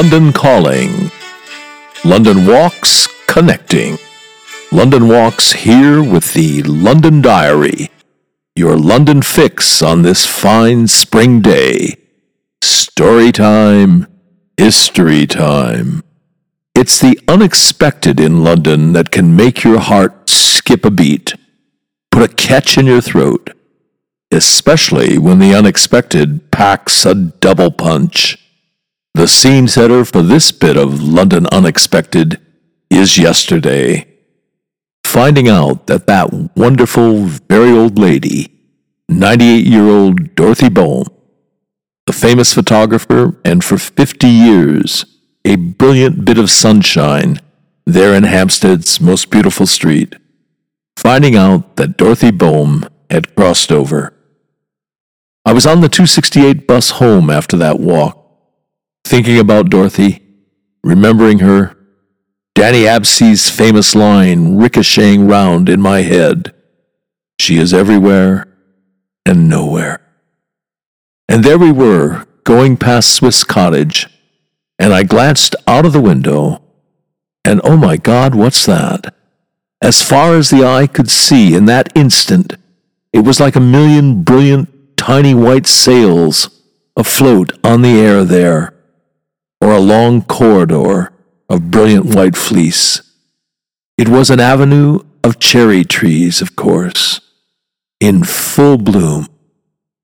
London 0.00 0.32
Calling. 0.32 1.10
London 2.06 2.46
Walks 2.46 3.06
Connecting. 3.26 3.98
London 4.72 5.08
Walks 5.08 5.52
here 5.52 6.02
with 6.02 6.32
the 6.32 6.62
London 6.62 7.20
Diary, 7.20 7.90
your 8.56 8.78
London 8.78 9.20
fix 9.20 9.82
on 9.82 10.00
this 10.00 10.24
fine 10.24 10.86
spring 10.86 11.42
day. 11.42 11.98
Story 12.62 13.30
time, 13.30 14.06
history 14.56 15.26
time. 15.26 16.02
It's 16.74 16.98
the 16.98 17.20
unexpected 17.28 18.18
in 18.20 18.42
London 18.42 18.94
that 18.94 19.10
can 19.10 19.36
make 19.36 19.64
your 19.64 19.80
heart 19.80 20.30
skip 20.30 20.86
a 20.86 20.90
beat, 20.90 21.34
put 22.10 22.22
a 22.22 22.34
catch 22.34 22.78
in 22.78 22.86
your 22.86 23.02
throat, 23.02 23.50
especially 24.30 25.18
when 25.18 25.40
the 25.40 25.54
unexpected 25.54 26.50
packs 26.50 27.04
a 27.04 27.14
double 27.14 27.70
punch. 27.70 28.38
The 29.14 29.26
scene 29.26 29.66
setter 29.66 30.04
for 30.04 30.22
this 30.22 30.52
bit 30.52 30.76
of 30.76 31.02
London 31.02 31.46
Unexpected 31.48 32.40
is 32.90 33.18
yesterday. 33.18 34.06
Finding 35.04 35.48
out 35.48 35.88
that 35.88 36.06
that 36.06 36.32
wonderful, 36.56 37.24
very 37.24 37.70
old 37.70 37.98
lady, 37.98 38.46
98 39.08 39.66
year 39.66 39.88
old 39.88 40.34
Dorothy 40.36 40.68
Bohm, 40.68 41.04
a 42.06 42.12
famous 42.12 42.54
photographer 42.54 43.36
and 43.44 43.64
for 43.64 43.78
50 43.78 44.28
years 44.28 45.04
a 45.44 45.56
brilliant 45.56 46.24
bit 46.24 46.38
of 46.38 46.50
sunshine 46.50 47.40
there 47.86 48.14
in 48.14 48.24
Hampstead's 48.24 49.00
most 49.00 49.30
beautiful 49.30 49.66
street, 49.66 50.14
finding 50.96 51.34
out 51.34 51.76
that 51.76 51.96
Dorothy 51.96 52.30
Bohm 52.30 52.86
had 53.10 53.34
crossed 53.34 53.72
over. 53.72 54.14
I 55.44 55.52
was 55.52 55.66
on 55.66 55.80
the 55.80 55.88
268 55.88 56.68
bus 56.68 56.90
home 56.90 57.30
after 57.30 57.56
that 57.56 57.80
walk 57.80 58.19
thinking 59.04 59.38
about 59.38 59.70
Dorothy, 59.70 60.22
remembering 60.82 61.40
her, 61.40 61.76
Dannie 62.54 62.86
Abse's 62.86 63.48
famous 63.48 63.94
line 63.94 64.56
ricocheting 64.56 65.26
round 65.26 65.68
in 65.68 65.80
my 65.80 66.02
head 66.02 66.52
She 67.38 67.56
is 67.56 67.72
everywhere 67.72 68.46
and 69.24 69.48
nowhere. 69.48 70.00
And 71.28 71.42
there 71.42 71.58
we 71.58 71.72
were, 71.72 72.26
going 72.44 72.76
past 72.76 73.14
Swiss 73.14 73.44
Cottage, 73.44 74.08
and 74.78 74.92
I 74.92 75.04
glanced 75.04 75.56
out 75.66 75.86
of 75.86 75.92
the 75.92 76.00
window, 76.00 76.60
and 77.44 77.60
oh 77.64 77.76
my 77.76 77.96
God, 77.96 78.34
what's 78.34 78.66
that? 78.66 79.14
As 79.80 80.02
far 80.02 80.34
as 80.34 80.50
the 80.50 80.64
eye 80.64 80.86
could 80.86 81.08
see 81.08 81.54
in 81.54 81.64
that 81.66 81.90
instant, 81.96 82.56
it 83.12 83.20
was 83.20 83.40
like 83.40 83.56
a 83.56 83.60
million 83.60 84.22
brilliant, 84.22 84.68
tiny 84.96 85.34
white 85.34 85.66
sails 85.66 86.60
afloat 86.96 87.52
on 87.64 87.82
the 87.82 87.98
air 88.00 88.24
there 88.24 88.74
or 89.60 89.72
a 89.72 89.80
long 89.80 90.22
corridor 90.22 91.12
of 91.48 91.70
brilliant 91.70 92.14
white 92.14 92.36
fleece. 92.36 93.02
It 93.98 94.08
was 94.08 94.30
an 94.30 94.40
avenue 94.40 95.00
of 95.22 95.38
cherry 95.38 95.84
trees, 95.84 96.40
of 96.40 96.56
course, 96.56 97.20
in 98.00 98.24
full 98.24 98.78
bloom. 98.78 99.26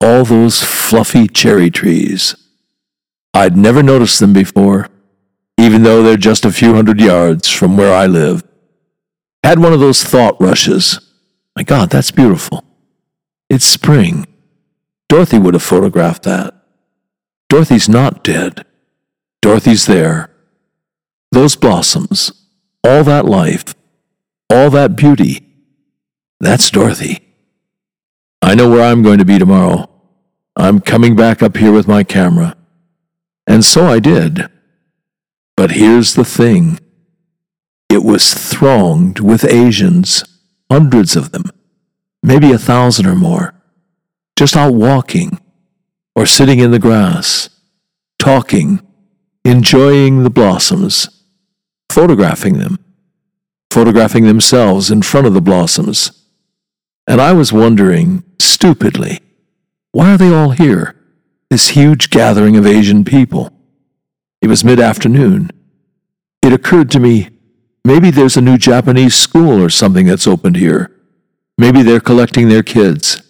All 0.00 0.24
those 0.24 0.62
fluffy 0.62 1.26
cherry 1.26 1.70
trees. 1.70 2.36
I'd 3.34 3.56
never 3.56 3.82
noticed 3.82 4.20
them 4.20 4.32
before, 4.32 4.88
even 5.58 5.82
though 5.82 6.02
they're 6.02 6.16
just 6.16 6.44
a 6.44 6.52
few 6.52 6.74
hundred 6.74 7.00
yards 7.00 7.48
from 7.48 7.76
where 7.76 7.94
I 7.94 8.06
live. 8.06 8.42
Had 9.42 9.58
one 9.58 9.72
of 9.72 9.80
those 9.80 10.04
thought 10.04 10.40
rushes. 10.40 11.00
My 11.56 11.62
God, 11.62 11.90
that's 11.90 12.10
beautiful. 12.10 12.64
It's 13.48 13.64
spring. 13.64 14.26
Dorothy 15.08 15.38
would 15.38 15.54
have 15.54 15.62
photographed 15.62 16.24
that. 16.24 16.54
Dorothy's 17.48 17.88
not 17.88 18.22
dead. 18.22 18.66
Dorothy's 19.40 19.86
there. 19.86 20.30
Those 21.30 21.56
blossoms, 21.56 22.32
all 22.82 23.04
that 23.04 23.24
life, 23.24 23.74
all 24.50 24.70
that 24.70 24.96
beauty, 24.96 25.46
that's 26.40 26.70
Dorothy. 26.70 27.20
I 28.40 28.54
know 28.54 28.70
where 28.70 28.84
I'm 28.84 29.02
going 29.02 29.18
to 29.18 29.24
be 29.24 29.38
tomorrow. 29.38 29.90
I'm 30.56 30.80
coming 30.80 31.14
back 31.14 31.42
up 31.42 31.56
here 31.56 31.72
with 31.72 31.86
my 31.86 32.04
camera. 32.04 32.56
And 33.46 33.64
so 33.64 33.86
I 33.86 33.98
did. 33.98 34.48
But 35.56 35.72
here's 35.72 36.14
the 36.14 36.24
thing 36.24 36.78
it 37.88 38.04
was 38.04 38.34
thronged 38.34 39.20
with 39.20 39.44
Asians, 39.44 40.24
hundreds 40.70 41.16
of 41.16 41.32
them, 41.32 41.44
maybe 42.22 42.52
a 42.52 42.58
thousand 42.58 43.06
or 43.06 43.14
more, 43.14 43.54
just 44.36 44.56
out 44.56 44.74
walking 44.74 45.40
or 46.14 46.26
sitting 46.26 46.58
in 46.58 46.70
the 46.70 46.78
grass, 46.78 47.50
talking 48.18 48.80
enjoying 49.44 50.22
the 50.22 50.30
blossoms, 50.30 51.08
photographing 51.90 52.58
them, 52.58 52.78
photographing 53.70 54.24
themselves 54.24 54.90
in 54.90 55.02
front 55.02 55.26
of 55.26 55.34
the 55.34 55.40
blossoms. 55.40 56.12
And 57.06 57.20
I 57.20 57.32
was 57.32 57.52
wondering, 57.52 58.24
stupidly, 58.38 59.20
why 59.92 60.12
are 60.12 60.18
they 60.18 60.32
all 60.32 60.50
here? 60.50 60.94
This 61.50 61.70
huge 61.70 62.10
gathering 62.10 62.56
of 62.56 62.66
Asian 62.66 63.04
people. 63.04 63.52
It 64.42 64.48
was 64.48 64.64
mid 64.64 64.78
afternoon. 64.78 65.50
It 66.42 66.52
occurred 66.52 66.90
to 66.92 67.00
me 67.00 67.30
maybe 67.84 68.10
there's 68.10 68.36
a 68.36 68.42
new 68.42 68.58
Japanese 68.58 69.14
school 69.14 69.62
or 69.62 69.70
something 69.70 70.06
that's 70.06 70.26
opened 70.26 70.56
here. 70.56 70.94
Maybe 71.56 71.82
they're 71.82 72.00
collecting 72.00 72.48
their 72.48 72.62
kids. 72.62 73.22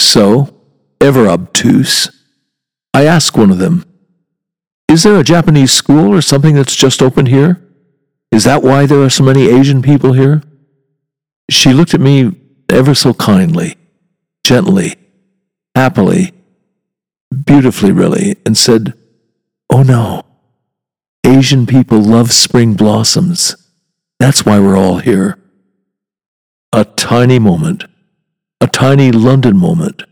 So, 0.00 0.54
ever 1.00 1.28
obtuse, 1.28 2.08
I 2.94 3.04
asked 3.04 3.36
one 3.36 3.50
of 3.50 3.58
them, 3.58 3.84
is 4.90 5.04
there 5.04 5.16
a 5.16 5.22
Japanese 5.22 5.70
school 5.70 6.12
or 6.12 6.20
something 6.20 6.56
that's 6.56 6.74
just 6.74 7.00
opened 7.00 7.28
here? 7.28 7.62
Is 8.32 8.42
that 8.42 8.64
why 8.64 8.86
there 8.86 9.00
are 9.00 9.10
so 9.10 9.22
many 9.22 9.48
Asian 9.48 9.82
people 9.82 10.14
here? 10.14 10.42
She 11.48 11.72
looked 11.72 11.94
at 11.94 12.00
me 12.00 12.36
ever 12.68 12.96
so 12.96 13.14
kindly, 13.14 13.76
gently, 14.42 14.96
happily, 15.76 16.32
beautifully, 17.44 17.92
really, 17.92 18.36
and 18.44 18.58
said, 18.58 18.94
Oh 19.72 19.84
no. 19.84 20.24
Asian 21.24 21.66
people 21.66 22.00
love 22.00 22.32
spring 22.32 22.74
blossoms. 22.74 23.54
That's 24.18 24.44
why 24.44 24.58
we're 24.58 24.76
all 24.76 24.98
here. 24.98 25.38
A 26.72 26.84
tiny 26.84 27.38
moment, 27.38 27.84
a 28.60 28.66
tiny 28.66 29.12
London 29.12 29.56
moment, 29.56 30.02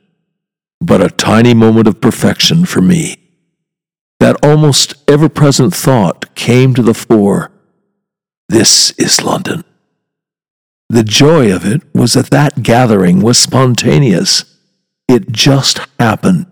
but 0.81 1.03
a 1.03 1.11
tiny 1.11 1.53
moment 1.53 1.89
of 1.89 2.01
perfection 2.01 2.65
for 2.65 2.81
me 2.81 3.28
that 4.21 4.45
almost 4.45 4.95
ever 5.09 5.29
present 5.29 5.75
thought 5.75 6.35
came 6.35 6.75
to 6.75 6.83
the 6.83 6.95
fore 6.95 7.51
this 8.49 8.93
is 8.93 9.23
London. 9.23 9.63
The 10.89 11.05
joy 11.05 11.55
of 11.55 11.67
it 11.67 11.83
was 11.95 12.15
that 12.15 12.31
that 12.31 12.63
gathering 12.63 13.21
was 13.21 13.39
spontaneous. 13.39 14.57
It 15.07 15.31
just 15.31 15.81
happened. 16.01 16.47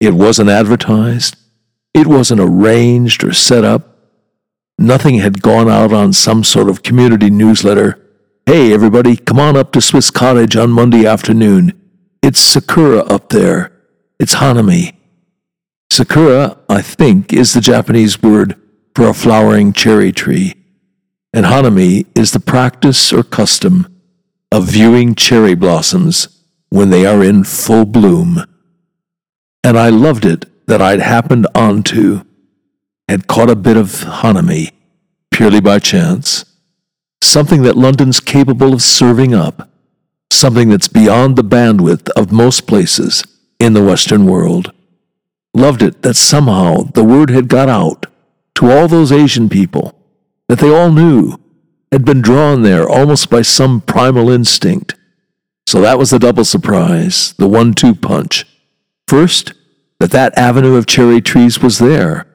It 0.00 0.14
wasn't 0.14 0.48
advertised. 0.48 1.36
It 1.92 2.06
wasn't 2.06 2.40
arranged 2.40 3.22
or 3.24 3.34
set 3.34 3.62
up. 3.62 3.98
Nothing 4.78 5.18
had 5.18 5.42
gone 5.42 5.68
out 5.68 5.92
on 5.92 6.14
some 6.14 6.42
sort 6.42 6.70
of 6.70 6.82
community 6.82 7.28
newsletter. 7.28 8.00
Hey, 8.46 8.72
everybody, 8.72 9.16
come 9.16 9.38
on 9.38 9.54
up 9.54 9.70
to 9.72 9.82
Swiss 9.82 10.10
Cottage 10.10 10.56
on 10.56 10.70
Monday 10.70 11.04
afternoon. 11.04 11.78
It's 12.22 12.40
Sakura 12.40 13.00
up 13.00 13.28
there. 13.28 13.70
It's 14.18 14.36
Hanami. 14.36 14.96
Sakura, 15.92 16.56
I 16.70 16.80
think, 16.80 17.34
is 17.34 17.52
the 17.52 17.60
Japanese 17.60 18.22
word 18.22 18.58
for 18.94 19.08
a 19.08 19.12
flowering 19.12 19.74
cherry 19.74 20.10
tree, 20.10 20.54
and 21.34 21.44
hanami 21.44 22.06
is 22.18 22.30
the 22.30 22.40
practice 22.40 23.12
or 23.12 23.22
custom 23.22 24.00
of 24.50 24.64
viewing 24.64 25.14
cherry 25.14 25.54
blossoms 25.54 26.44
when 26.70 26.88
they 26.88 27.04
are 27.04 27.22
in 27.22 27.44
full 27.44 27.84
bloom. 27.84 28.42
And 29.62 29.78
I 29.78 29.90
loved 29.90 30.24
it 30.24 30.46
that 30.66 30.80
I'd 30.80 31.00
happened 31.00 31.46
onto, 31.54 32.22
had 33.06 33.26
caught 33.26 33.50
a 33.50 33.54
bit 33.54 33.76
of 33.76 33.88
hanami, 34.22 34.70
purely 35.30 35.60
by 35.60 35.78
chance, 35.78 36.46
something 37.22 37.64
that 37.64 37.76
London's 37.76 38.18
capable 38.18 38.72
of 38.72 38.80
serving 38.80 39.34
up, 39.34 39.68
something 40.32 40.70
that's 40.70 40.88
beyond 40.88 41.36
the 41.36 41.44
bandwidth 41.44 42.08
of 42.16 42.32
most 42.32 42.66
places 42.66 43.26
in 43.60 43.74
the 43.74 43.84
Western 43.84 44.24
world 44.24 44.72
loved 45.54 45.82
it 45.82 46.02
that 46.02 46.14
somehow 46.14 46.82
the 46.94 47.04
word 47.04 47.30
had 47.30 47.48
got 47.48 47.68
out 47.68 48.06
to 48.56 48.70
all 48.70 48.88
those 48.88 49.12
Asian 49.12 49.48
people, 49.48 49.94
that 50.48 50.58
they 50.58 50.74
all 50.74 50.90
knew, 50.90 51.38
had 51.90 52.04
been 52.04 52.22
drawn 52.22 52.62
there 52.62 52.88
almost 52.88 53.28
by 53.28 53.42
some 53.42 53.80
primal 53.80 54.30
instinct. 54.30 54.94
So 55.66 55.80
that 55.80 55.98
was 55.98 56.10
the 56.10 56.18
double 56.18 56.44
surprise, 56.44 57.34
the 57.34 57.48
one 57.48 57.74
two 57.74 57.94
punch. 57.94 58.46
First, 59.06 59.52
that 60.00 60.10
that 60.10 60.36
avenue 60.36 60.76
of 60.76 60.86
cherry 60.86 61.20
trees 61.20 61.60
was 61.60 61.78
there. 61.78 62.26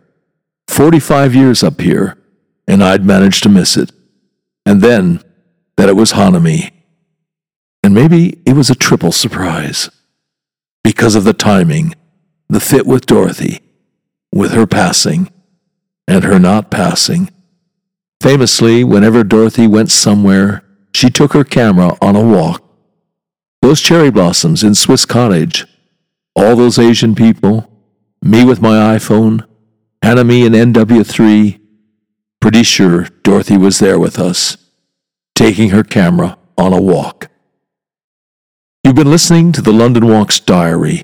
45 0.68 1.34
years 1.34 1.64
up 1.64 1.81
here, 1.81 2.18
and 2.68 2.84
I'd 2.84 3.06
managed 3.06 3.44
to 3.44 3.50
miss 3.50 3.78
it. 3.78 3.92
And 4.66 4.81
then, 4.81 5.24
that 5.75 5.90
it 5.90 5.96
was 5.96 6.14
Hanami. 6.14 6.72
And 7.84 7.94
maybe 7.94 8.42
it 8.46 8.54
was 8.54 8.69
a 8.69 8.75
triple 8.75 9.12
surprise. 9.12 9.90
Because 10.84 11.16
of 11.16 11.24
the 11.24 11.34
timing 11.34 11.94
the 12.49 12.59
fit 12.59 12.85
with 12.85 13.05
Dorothy, 13.05 13.61
with 14.31 14.51
her 14.51 14.67
passing, 14.67 15.29
and 16.07 16.23
her 16.23 16.39
not 16.39 16.71
passing. 16.71 17.29
Famously, 18.21 18.83
whenever 18.83 19.23
Dorothy 19.23 19.67
went 19.67 19.91
somewhere, 19.91 20.63
she 20.94 21.09
took 21.09 21.33
her 21.33 21.44
camera 21.44 21.95
on 22.01 22.15
a 22.15 22.25
walk. 22.25 22.63
Those 23.61 23.81
cherry 23.81 24.09
blossoms 24.09 24.63
in 24.63 24.75
Swiss 24.75 25.05
Cottage, 25.05 25.65
all 26.35 26.55
those 26.55 26.79
Asian 26.79 27.15
people, 27.15 27.69
me 28.21 28.44
with 28.44 28.61
my 28.61 28.97
iPhone, 28.97 29.45
hanami 30.03 30.45
in 30.45 30.53
NW3. 30.53 31.59
Pretty 32.39 32.63
sure 32.63 33.07
Dorothy 33.23 33.57
was 33.57 33.79
there 33.79 33.99
with 33.99 34.19
us, 34.19 34.57
taking 35.35 35.69
her 35.69 35.83
camera 35.83 36.38
on 36.57 36.73
a 36.73 36.81
walk. 36.81 37.29
You've 38.83 38.95
been 38.95 39.11
listening 39.11 39.51
to 39.51 39.61
the 39.61 39.73
London 39.73 40.07
Walks 40.07 40.39
Diary, 40.39 41.03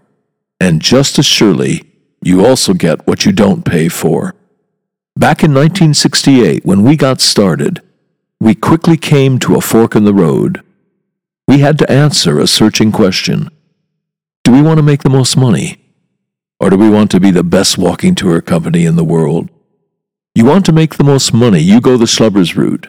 and 0.61 0.81
just 0.81 1.19
as 1.19 1.25
surely, 1.25 1.83
you 2.21 2.45
also 2.45 2.73
get 2.73 3.05
what 3.07 3.25
you 3.25 3.31
don't 3.31 3.65
pay 3.65 3.89
for. 3.89 4.35
Back 5.15 5.43
in 5.43 5.53
1968, 5.53 6.65
when 6.65 6.83
we 6.83 6.95
got 6.95 7.19
started, 7.19 7.81
we 8.39 8.55
quickly 8.55 8.95
came 8.95 9.39
to 9.39 9.55
a 9.55 9.61
fork 9.61 9.95
in 9.95 10.05
the 10.05 10.13
road 10.13 10.63
we 11.51 11.59
had 11.59 11.77
to 11.79 11.91
answer 11.91 12.39
a 12.39 12.47
searching 12.47 12.93
question 12.93 13.49
Do 14.45 14.53
we 14.53 14.61
want 14.61 14.77
to 14.77 14.83
make 14.83 15.03
the 15.03 15.09
most 15.09 15.35
money? 15.35 15.81
Or 16.61 16.69
do 16.69 16.77
we 16.77 16.89
want 16.89 17.11
to 17.11 17.19
be 17.19 17.29
the 17.29 17.43
best 17.43 17.77
walking 17.77 18.15
tour 18.15 18.39
company 18.39 18.85
in 18.85 18.95
the 18.95 19.03
world? 19.03 19.49
You 20.33 20.45
want 20.45 20.65
to 20.67 20.71
make 20.71 20.95
the 20.95 21.03
most 21.03 21.33
money, 21.33 21.59
you 21.59 21.81
go 21.81 21.97
the 21.97 22.05
Schlubbers 22.05 22.55
route. 22.55 22.87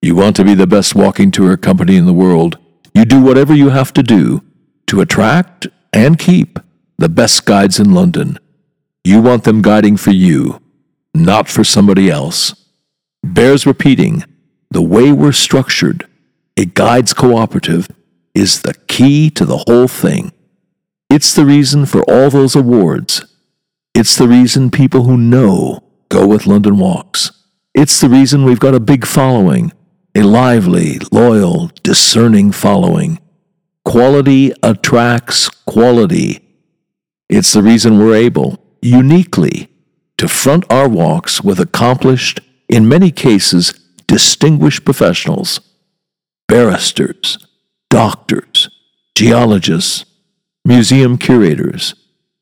You 0.00 0.14
want 0.14 0.36
to 0.36 0.44
be 0.44 0.54
the 0.54 0.68
best 0.68 0.94
walking 0.94 1.32
tour 1.32 1.56
company 1.56 1.96
in 1.96 2.06
the 2.06 2.12
world, 2.12 2.58
you 2.94 3.04
do 3.04 3.20
whatever 3.20 3.56
you 3.56 3.70
have 3.70 3.92
to 3.94 4.04
do 4.04 4.44
to 4.86 5.00
attract 5.00 5.66
and 5.92 6.16
keep 6.16 6.60
the 7.00 7.08
best 7.08 7.46
guides 7.46 7.80
in 7.80 7.94
London. 7.94 8.38
You 9.04 9.22
want 9.22 9.44
them 9.44 9.62
guiding 9.62 9.96
for 9.96 10.10
you, 10.10 10.60
not 11.14 11.48
for 11.48 11.64
somebody 11.64 12.10
else. 12.10 12.54
Bears 13.24 13.64
repeating, 13.64 14.24
the 14.70 14.82
way 14.82 15.10
we're 15.10 15.32
structured 15.32 16.06
a 16.58 16.66
guides 16.66 17.14
cooperative 17.14 17.88
is 18.34 18.60
the 18.60 18.74
key 18.86 19.30
to 19.30 19.46
the 19.46 19.64
whole 19.66 19.88
thing. 19.88 20.30
It's 21.08 21.34
the 21.34 21.46
reason 21.46 21.86
for 21.86 22.02
all 22.02 22.28
those 22.28 22.54
awards. 22.54 23.24
It's 23.94 24.18
the 24.18 24.28
reason 24.28 24.70
people 24.70 25.04
who 25.04 25.16
know 25.16 25.82
go 26.10 26.26
with 26.26 26.46
London 26.46 26.76
Walks. 26.76 27.30
It's 27.72 27.98
the 27.98 28.10
reason 28.10 28.44
we've 28.44 28.60
got 28.60 28.74
a 28.74 28.80
big 28.80 29.06
following, 29.06 29.72
a 30.14 30.20
lively, 30.20 30.98
loyal, 31.10 31.70
discerning 31.82 32.52
following. 32.52 33.20
Quality 33.86 34.52
attracts 34.62 35.48
quality. 35.48 36.49
It's 37.30 37.52
the 37.52 37.62
reason 37.62 37.96
we're 37.96 38.16
able, 38.16 38.58
uniquely, 38.82 39.68
to 40.18 40.26
front 40.26 40.64
our 40.68 40.88
walks 40.88 41.42
with 41.42 41.60
accomplished, 41.60 42.40
in 42.68 42.88
many 42.88 43.12
cases, 43.12 43.72
distinguished 44.08 44.84
professionals. 44.84 45.60
Barristers, 46.48 47.38
doctors, 47.88 48.68
geologists, 49.14 50.04
museum 50.64 51.16
curators, 51.16 51.94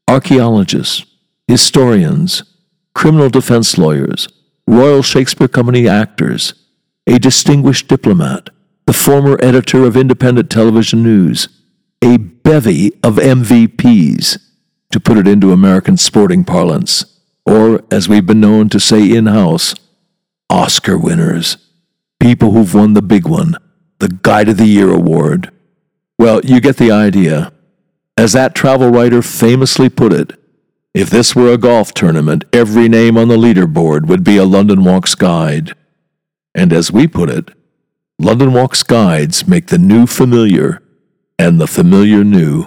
archaeologists, 0.08 1.04
historians, 1.46 2.42
criminal 2.94 3.28
defense 3.28 3.76
lawyers, 3.76 4.26
Royal 4.66 5.02
Shakespeare 5.02 5.48
Company 5.48 5.86
actors, 5.86 6.54
a 7.06 7.18
distinguished 7.18 7.88
diplomat, 7.88 8.48
the 8.86 8.94
former 8.94 9.38
editor 9.42 9.84
of 9.84 9.98
independent 9.98 10.48
television 10.48 11.02
news, 11.02 11.48
a 12.02 12.16
bevy 12.16 12.94
of 13.02 13.16
MVPs, 13.16 14.38
to 14.90 15.00
put 15.00 15.18
it 15.18 15.28
into 15.28 15.52
American 15.52 15.96
sporting 15.96 16.44
parlance, 16.44 17.20
or 17.44 17.82
as 17.90 18.08
we've 18.08 18.26
been 18.26 18.40
known 18.40 18.68
to 18.70 18.80
say 18.80 19.14
in 19.14 19.26
house, 19.26 19.74
Oscar 20.50 20.96
winners, 20.96 21.56
people 22.20 22.52
who've 22.52 22.74
won 22.74 22.94
the 22.94 23.02
big 23.02 23.26
one 23.26 23.56
the 23.98 24.08
Guide 24.08 24.48
of 24.48 24.56
the 24.56 24.66
Year 24.66 24.92
award. 24.92 25.50
Well, 26.18 26.40
you 26.44 26.60
get 26.60 26.76
the 26.76 26.92
idea. 26.92 27.52
As 28.16 28.32
that 28.32 28.54
travel 28.54 28.90
writer 28.90 29.22
famously 29.22 29.88
put 29.88 30.12
it, 30.12 30.38
if 30.94 31.10
this 31.10 31.34
were 31.34 31.52
a 31.52 31.58
golf 31.58 31.92
tournament, 31.92 32.44
every 32.52 32.88
name 32.88 33.16
on 33.16 33.28
the 33.28 33.36
leaderboard 33.36 34.06
would 34.06 34.24
be 34.24 34.36
a 34.36 34.44
London 34.44 34.84
Walks 34.84 35.14
guide. 35.14 35.74
And 36.54 36.72
as 36.72 36.90
we 36.90 37.06
put 37.06 37.28
it, 37.28 37.50
London 38.18 38.52
Walks 38.52 38.82
guides 38.82 39.46
make 39.46 39.66
the 39.66 39.78
new 39.78 40.06
familiar 40.06 40.82
and 41.38 41.60
the 41.60 41.68
familiar 41.68 42.24
new. 42.24 42.66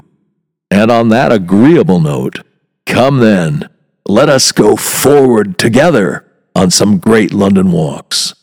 And 0.81 0.89
on 0.89 1.09
that 1.09 1.31
agreeable 1.31 2.00
note, 2.00 2.39
come 2.88 3.19
then, 3.19 3.69
let 4.07 4.29
us 4.29 4.51
go 4.51 4.75
forward 4.75 5.59
together 5.59 6.25
on 6.55 6.71
some 6.71 6.97
great 6.97 7.31
London 7.31 7.71
walks. 7.71 8.33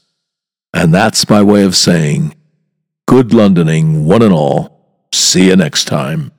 And 0.73 0.95
that's 0.95 1.29
my 1.29 1.43
way 1.43 1.65
of 1.65 1.75
saying, 1.75 2.37
Good 3.09 3.31
Londoning, 3.31 4.05
one 4.05 4.23
and 4.23 4.33
all. 4.33 5.09
See 5.13 5.49
you 5.49 5.57
next 5.57 5.87
time. 5.87 6.31